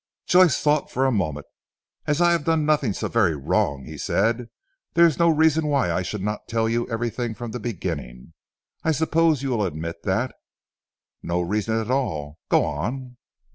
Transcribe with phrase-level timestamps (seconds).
[0.25, 1.45] Joyce thought for a moment.
[2.07, 4.49] "As I have done nothing so very wrong," he said,
[4.95, 8.33] "there is no reason why I should not tell you everything from the beginning.
[8.83, 10.33] I suppose you will admit that."
[11.21, 12.39] "No reason at all.
[12.49, 13.17] Go on."